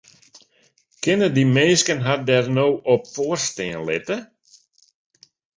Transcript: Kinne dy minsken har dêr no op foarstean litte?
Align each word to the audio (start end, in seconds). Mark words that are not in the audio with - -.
Kinne 1.03 1.27
dy 1.35 1.43
minsken 1.55 1.99
har 2.05 2.19
dêr 2.27 2.45
no 2.55 2.67
op 2.93 3.03
foarstean 3.13 3.81
litte? 3.87 4.17